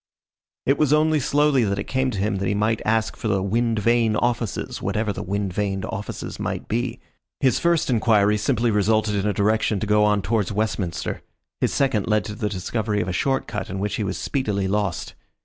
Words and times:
It 0.65 0.79
was 0.79 0.93
only 0.93 1.19
slowly 1.19 1.63
that 1.63 1.77
it 1.77 1.83
came 1.83 2.09
to 2.09 2.17
him 2.17 2.37
that 2.37 2.47
he 2.47 2.55
might 2.55 2.81
ask 2.83 3.15
for 3.15 3.27
the 3.27 3.43
"wind 3.43 3.77
vane 3.77 4.15
offices" 4.15 4.81
whatever 4.81 5.13
the 5.13 5.21
"wind 5.21 5.53
vane 5.53 5.83
offices" 5.85 6.39
might 6.39 6.67
be. 6.67 6.99
His 7.39 7.59
first 7.59 7.87
enquiry 7.87 8.39
simply 8.39 8.71
resulted 8.71 9.13
in 9.13 9.27
a 9.27 9.31
direction 9.31 9.79
to 9.79 9.85
go 9.85 10.03
on 10.03 10.23
towards 10.23 10.51
Westminster. 10.51 11.21
His 11.59 11.71
second 11.71 12.07
led 12.07 12.25
to 12.25 12.33
the 12.33 12.49
discovery 12.49 12.99
of 13.01 13.07
a 13.07 13.13
short 13.13 13.45
cut 13.45 13.69
in 13.69 13.77
which 13.77 13.97
he 13.97 14.03
was 14.03 14.17
speedily 14.17 14.67
lost. 14.67 15.13